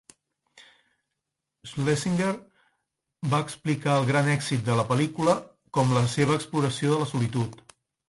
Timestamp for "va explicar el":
3.35-4.09